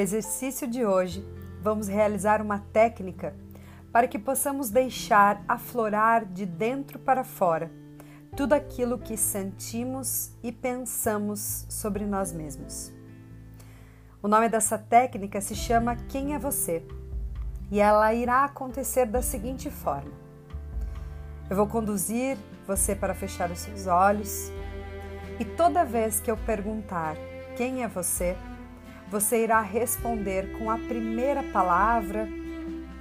exercício 0.00 0.66
de 0.66 0.84
hoje, 0.84 1.24
vamos 1.62 1.86
realizar 1.88 2.42
uma 2.42 2.58
técnica 2.58 3.34
para 3.92 4.08
que 4.08 4.18
possamos 4.18 4.70
deixar 4.70 5.44
aflorar 5.46 6.24
de 6.24 6.46
dentro 6.46 6.98
para 6.98 7.22
fora 7.22 7.70
tudo 8.36 8.52
aquilo 8.52 8.98
que 8.98 9.16
sentimos 9.16 10.32
e 10.42 10.52
pensamos 10.52 11.66
sobre 11.68 12.04
nós 12.04 12.32
mesmos. 12.32 12.92
O 14.22 14.28
nome 14.28 14.48
dessa 14.48 14.78
técnica 14.78 15.40
se 15.40 15.54
chama 15.54 15.96
Quem 16.08 16.34
é 16.34 16.38
Você 16.38 16.84
e 17.70 17.80
ela 17.80 18.12
irá 18.12 18.44
acontecer 18.44 19.06
da 19.06 19.22
seguinte 19.22 19.70
forma: 19.70 20.12
eu 21.48 21.56
vou 21.56 21.66
conduzir 21.66 22.36
você 22.66 22.94
para 22.94 23.14
fechar 23.14 23.50
os 23.50 23.58
seus 23.58 23.86
olhos 23.86 24.52
e 25.38 25.44
toda 25.44 25.84
vez 25.84 26.20
que 26.20 26.30
eu 26.30 26.36
perguntar 26.36 27.16
quem 27.56 27.82
é 27.82 27.88
você, 27.88 28.36
você 29.10 29.42
irá 29.42 29.60
responder 29.60 30.56
com 30.56 30.70
a 30.70 30.78
primeira 30.78 31.42
palavra 31.42 32.28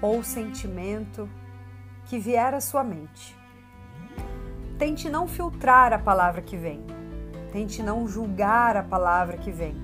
ou 0.01 0.23
sentimento 0.23 1.29
que 2.05 2.17
vier 2.17 2.51
à 2.55 2.59
sua 2.59 2.83
mente. 2.83 3.37
Tente 4.79 5.07
não 5.07 5.27
filtrar 5.27 5.93
a 5.93 5.99
palavra 5.99 6.41
que 6.41 6.57
vem. 6.57 6.83
Tente 7.51 7.83
não 7.83 8.07
julgar 8.07 8.75
a 8.75 8.81
palavra 8.81 9.37
que 9.37 9.51
vem. 9.51 9.75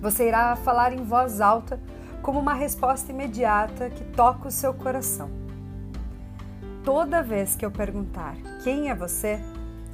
Você 0.00 0.26
irá 0.26 0.56
falar 0.56 0.92
em 0.92 1.04
voz 1.04 1.40
alta 1.40 1.78
como 2.20 2.40
uma 2.40 2.54
resposta 2.54 3.12
imediata 3.12 3.90
que 3.90 4.02
toca 4.02 4.48
o 4.48 4.50
seu 4.50 4.74
coração. 4.74 5.30
Toda 6.84 7.22
vez 7.22 7.54
que 7.54 7.64
eu 7.64 7.70
perguntar 7.70 8.34
quem 8.64 8.90
é 8.90 8.94
você, 8.94 9.38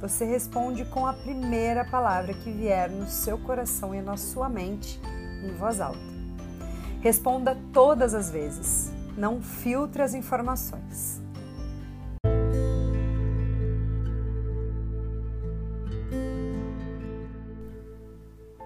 você 0.01 0.25
responde 0.25 0.85
com 0.85 1.05
a 1.05 1.13
primeira 1.13 1.85
palavra 1.85 2.33
que 2.33 2.49
vier 2.49 2.89
no 2.89 3.05
seu 3.07 3.37
coração 3.37 3.93
e 3.93 4.01
na 4.01 4.17
sua 4.17 4.49
mente 4.49 4.99
em 5.43 5.53
voz 5.53 5.79
alta. 5.79 5.99
Responda 7.01 7.57
todas 7.71 8.13
as 8.13 8.29
vezes, 8.29 8.91
não 9.17 9.41
filtre 9.41 10.01
as 10.01 10.13
informações. 10.13 11.21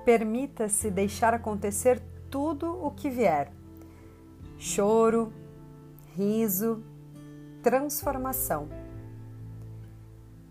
Permita-se 0.04 0.92
deixar 0.92 1.34
acontecer 1.34 2.02
tudo 2.30 2.84
o 2.84 2.92
que 2.92 3.10
vier: 3.10 3.52
choro, 4.58 5.32
riso, 6.16 6.84
transformação. 7.62 8.68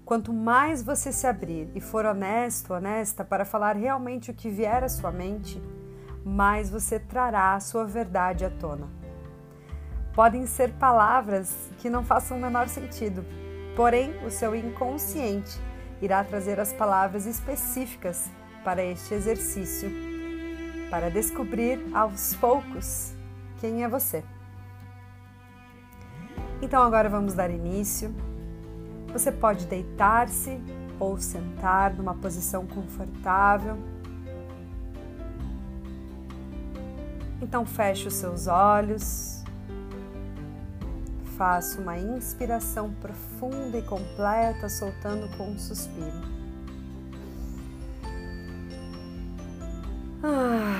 Quanto 0.04 0.32
mais 0.32 0.82
você 0.82 1.12
se 1.12 1.26
abrir 1.26 1.68
e 1.74 1.80
for 1.80 2.04
honesto, 2.04 2.74
honesta 2.74 3.24
para 3.24 3.44
falar 3.44 3.76
realmente 3.76 4.30
o 4.30 4.34
que 4.34 4.48
vier 4.48 4.82
à 4.82 4.88
sua 4.88 5.12
mente, 5.12 5.62
mais 6.24 6.70
você 6.70 6.98
trará 6.98 7.54
a 7.54 7.60
sua 7.60 7.84
verdade 7.84 8.44
à 8.44 8.50
tona. 8.50 8.88
Podem 10.14 10.46
ser 10.46 10.72
palavras 10.74 11.70
que 11.78 11.88
não 11.88 12.04
façam 12.04 12.36
o 12.36 12.40
menor 12.40 12.68
sentido, 12.68 13.24
porém 13.74 14.14
o 14.24 14.30
seu 14.30 14.54
inconsciente 14.54 15.58
irá 16.00 16.22
trazer 16.22 16.60
as 16.60 16.72
palavras 16.72 17.26
específicas 17.26 18.30
para 18.64 18.84
este 18.84 19.14
exercício, 19.14 19.90
para 20.90 21.10
descobrir 21.10 21.80
aos 21.94 22.34
poucos 22.34 23.14
quem 23.60 23.82
é 23.84 23.88
você. 23.88 24.22
Então 26.60 26.82
agora 26.82 27.08
vamos 27.08 27.34
dar 27.34 27.50
início. 27.50 28.14
Você 29.12 29.32
pode 29.32 29.66
deitar-se 29.66 30.60
ou 30.98 31.18
sentar 31.18 31.92
numa 31.94 32.14
posição 32.14 32.66
confortável. 32.66 33.76
Então 37.42 37.66
feche 37.66 38.06
os 38.06 38.14
seus 38.14 38.46
olhos. 38.46 39.42
Faça 41.36 41.80
uma 41.80 41.98
inspiração 41.98 42.94
profunda 42.94 43.78
e 43.78 43.82
completa, 43.82 44.68
soltando 44.68 45.28
com 45.36 45.50
um 45.50 45.58
suspiro. 45.58 46.22
Ah. 50.22 50.78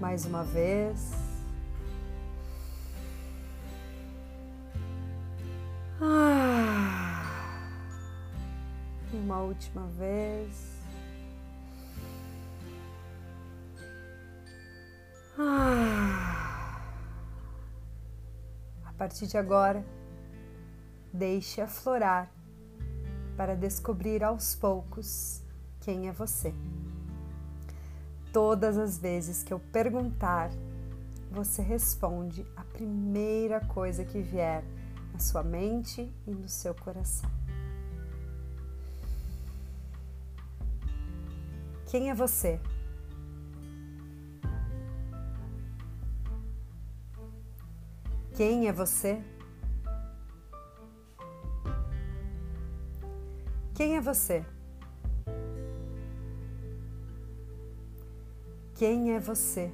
Mais 0.00 0.26
uma 0.26 0.42
vez. 0.42 1.12
uma 9.12 9.42
última 9.42 9.86
vez. 9.96 10.79
Partir 19.00 19.26
de 19.26 19.38
agora, 19.38 19.82
deixe 21.10 21.62
aflorar 21.62 22.30
para 23.34 23.56
descobrir 23.56 24.22
aos 24.22 24.54
poucos 24.54 25.40
quem 25.80 26.06
é 26.06 26.12
você. 26.12 26.52
Todas 28.30 28.76
as 28.76 28.98
vezes 28.98 29.42
que 29.42 29.54
eu 29.54 29.58
perguntar, 29.58 30.50
você 31.30 31.62
responde 31.62 32.44
a 32.54 32.62
primeira 32.62 33.60
coisa 33.60 34.04
que 34.04 34.20
vier 34.20 34.62
na 35.14 35.18
sua 35.18 35.42
mente 35.42 36.12
e 36.26 36.30
no 36.32 36.46
seu 36.46 36.74
coração. 36.74 37.30
Quem 41.86 42.10
é 42.10 42.14
você? 42.14 42.60
Quem 48.36 48.68
é 48.68 48.72
você? 48.72 49.22
Quem 53.74 53.96
é 53.96 54.00
você? 54.00 54.44
Quem 58.74 59.14
é 59.14 59.20
você? 59.20 59.70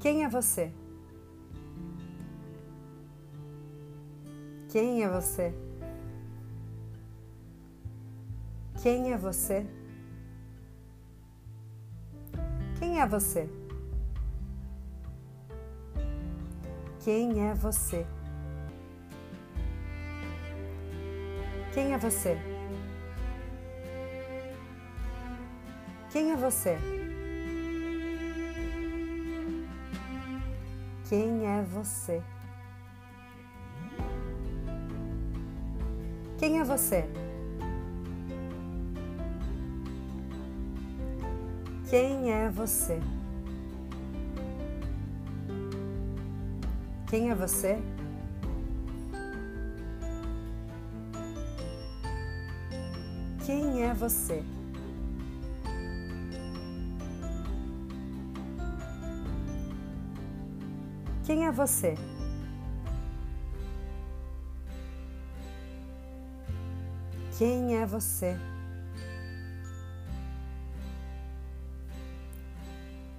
Quem 0.00 0.24
é 0.24 0.28
você? 0.28 0.72
Quem 4.68 5.02
é 5.02 5.08
você? 5.08 5.54
Quem 8.82 9.12
é 9.12 9.16
você? 9.16 9.66
Quem 12.78 13.00
é 13.00 13.06
você? 13.06 13.61
Quem 17.04 17.48
é 17.48 17.52
você? 17.52 18.06
Quem 21.74 21.92
é 21.92 21.98
você? 21.98 22.38
Quem 26.12 26.30
é 26.30 26.36
você? 26.36 26.78
Quem 31.08 31.44
é 31.44 31.62
você? 31.64 32.22
Quem 36.38 36.60
é 36.60 36.64
você? 36.64 37.04
Quem 41.90 42.32
é 42.32 42.48
você? 42.48 43.00
Quem 47.12 47.28
é 47.30 47.34
você? 47.34 47.78
Quem 53.44 53.82
é 53.82 53.92
você? 53.92 54.42
Quem 61.22 61.44
é 61.44 61.52
você? 61.52 61.94
Quem 67.36 67.76
é 67.76 67.84
você? 67.84 68.38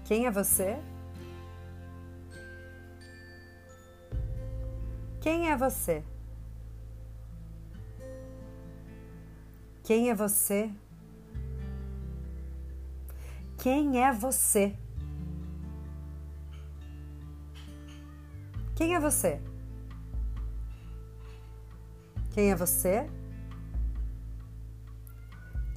Quem 0.04 0.26
é 0.26 0.32
você? 0.32 0.93
Quem 5.24 5.50
é 5.50 5.56
você? 5.56 6.04
Quem 9.82 10.10
é 10.10 10.14
você? 10.14 10.70
Quem 13.58 14.04
é 14.04 14.12
você? 14.12 14.76
Quem 18.76 18.96
é 18.96 19.00
você? 19.00 19.40
Quem 22.34 22.52
é 22.52 22.56
você? 22.58 23.08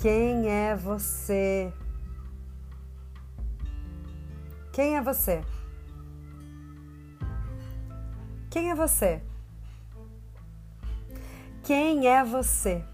Quem 0.01 0.49
é 0.49 0.75
você? 0.75 1.73
Quem 4.73 4.97
é 4.97 5.01
você? 5.01 5.41
Quem 8.51 8.71
é 8.73 8.75
você? 8.75 9.36
Quem 11.67 12.07
é 12.07 12.23
você? 12.23 12.85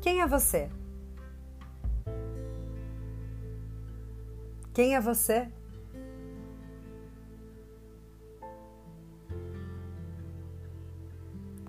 Quem 0.00 0.22
é 0.22 0.26
você? 0.26 0.70
Quem 4.72 4.94
é 4.96 5.00
você? 5.02 5.46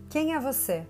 Quem 0.09 0.33
é 0.33 0.39
você? 0.39 0.87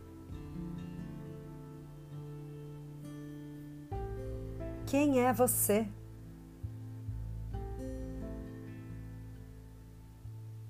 Quem 4.85 5.25
é 5.25 5.33
você? 5.33 5.87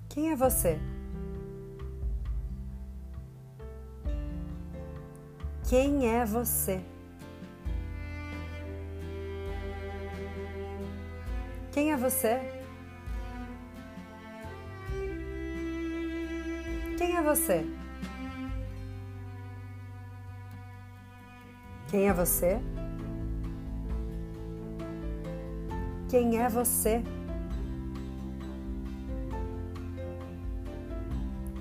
Quem 0.08 0.30
é 0.30 0.34
você? 0.36 0.89
Quem 5.70 6.08
é 6.08 6.24
você? 6.24 6.80
Quem 11.70 11.92
é 11.92 11.96
você? 11.96 12.40
Quem 16.98 17.16
é 17.16 17.22
você? 17.22 17.64
Quem 21.88 22.08
é 22.08 22.12
você? 22.12 22.60
Quem 26.08 26.40
é 26.40 26.48
você? 26.48 27.02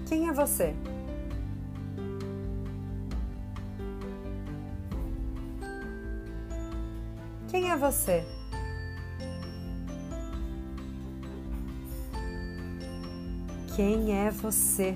Quem 0.08 0.28
é 0.28 0.34
você? 0.34 0.99
Quem 7.50 7.72
é 7.72 7.76
você? 7.76 8.24
Quem 13.76 14.16
é 14.16 14.30
você? 14.30 14.96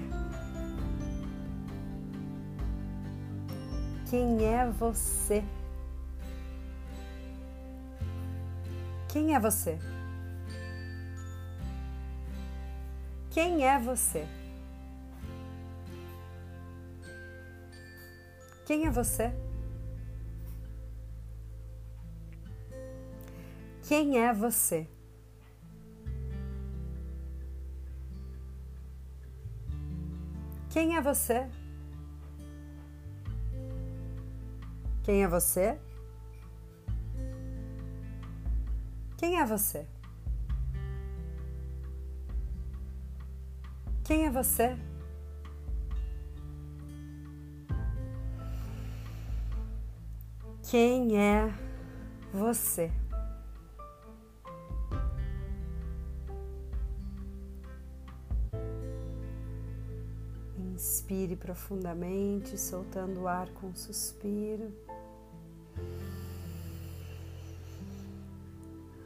Quem 4.07 4.45
é 4.45 4.69
você? 4.69 5.43
Quem 9.07 9.33
é 9.33 9.39
você? 9.39 9.79
Quem 13.31 13.65
é 13.65 13.79
você? 13.79 14.27
Quem 18.67 18.85
é 18.85 18.91
você? 18.91 19.52
Quem 23.85 24.17
é 24.17 24.33
você? 24.33 24.87
Quem 30.69 30.95
é 30.95 31.01
você? 31.01 31.49
Quem 35.03 35.21
é 35.23 35.27
você? 35.27 35.77
Quem 39.17 39.37
é 39.37 39.45
você? 39.45 39.85
Quem 44.05 44.25
é 44.25 44.31
você? 44.31 44.77
Quem 50.63 51.17
é 51.19 51.53
você? 52.33 53.02
Inspire 61.13 61.35
profundamente, 61.35 62.57
soltando 62.57 63.21
o 63.21 63.27
ar 63.27 63.47
com 63.49 63.67
um 63.67 63.75
suspiro. 63.75 64.73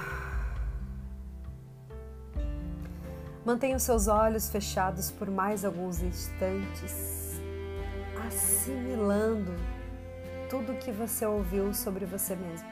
Mantenha 3.45 3.77
os 3.77 3.83
seus 3.83 4.07
olhos 4.07 4.50
fechados 4.50 5.12
por 5.12 5.30
mais 5.30 5.63
alguns 5.63 6.01
instantes, 6.01 7.29
assimilando 8.27 9.54
tudo 10.50 10.77
que 10.80 10.92
você 10.92 11.25
ouviu 11.25 11.74
sobre 11.74 12.06
você 12.06 12.36
mesmo. 12.36 12.68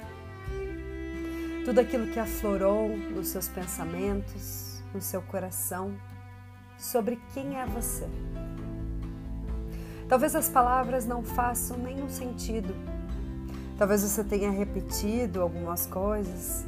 Tudo 1.64 1.80
aquilo 1.80 2.08
que 2.08 2.20
aflorou 2.20 2.90
nos 2.90 3.28
seus 3.28 3.48
pensamentos, 3.48 4.82
no 4.94 5.02
seu 5.02 5.22
coração 5.22 5.94
sobre 6.78 7.20
quem 7.34 7.60
é 7.60 7.66
você. 7.66 8.08
Talvez 10.08 10.36
as 10.36 10.48
palavras 10.48 11.06
não 11.06 11.24
façam 11.24 11.78
nenhum 11.78 12.10
sentido. 12.10 12.74
Talvez 13.78 14.02
você 14.02 14.24
tenha 14.24 14.50
repetido 14.50 15.42
algumas 15.42 15.86
coisas. 15.86 16.66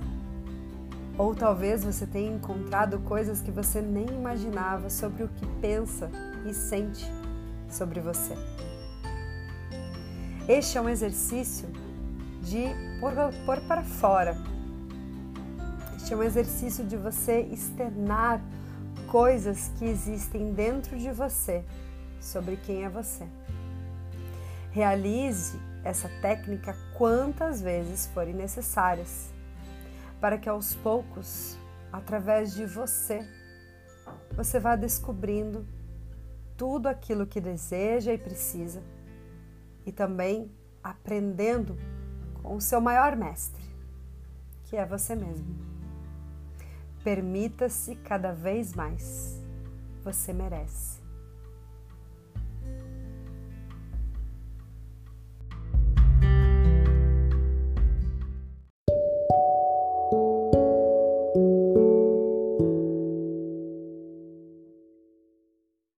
Ou 1.17 1.33
talvez 1.33 1.83
você 1.83 2.05
tenha 2.05 2.31
encontrado 2.31 2.99
coisas 2.99 3.41
que 3.41 3.51
você 3.51 3.81
nem 3.81 4.07
imaginava 4.07 4.89
sobre 4.89 5.23
o 5.23 5.27
que 5.29 5.45
pensa 5.61 6.09
e 6.45 6.53
sente 6.53 7.18
sobre 7.69 7.99
você. 7.99 8.33
Este 10.47 10.77
é 10.77 10.81
um 10.81 10.89
exercício 10.89 11.69
de 12.41 12.63
pôr, 12.99 13.13
pôr 13.45 13.61
para 13.61 13.83
fora 13.83 14.35
é 16.13 16.17
um 16.17 16.23
exercício 16.23 16.83
de 16.83 16.97
você 16.97 17.41
externar 17.41 18.41
coisas 19.07 19.71
que 19.77 19.85
existem 19.85 20.53
dentro 20.53 20.97
de 20.97 21.11
você 21.11 21.63
sobre 22.19 22.57
quem 22.57 22.83
é 22.83 22.89
você. 22.89 23.27
Realize 24.71 25.59
essa 25.83 26.09
técnica 26.21 26.75
quantas 26.97 27.61
vezes 27.61 28.07
forem 28.07 28.33
necessárias, 28.33 29.29
para 30.19 30.37
que 30.37 30.49
aos 30.49 30.73
poucos, 30.75 31.57
através 31.91 32.53
de 32.53 32.65
você, 32.65 33.27
você 34.35 34.59
vá 34.59 34.75
descobrindo 34.75 35.65
tudo 36.59 36.87
aquilo 36.87 37.25
que 37.25 37.39
deseja 37.39 38.13
e 38.13 38.17
precisa, 38.17 38.83
e 39.85 39.93
também 39.93 40.51
aprendendo 40.83 41.77
com 42.43 42.53
o 42.53 42.59
seu 42.59 42.81
maior 42.81 43.15
mestre, 43.15 43.63
que 44.65 44.75
é 44.75 44.85
você 44.85 45.15
mesmo. 45.15 45.47
Permita-se 47.01 47.95
cada 47.95 48.33
vez 48.33 48.73
mais. 48.73 49.41
Você 50.03 50.33
merece. 50.33 50.98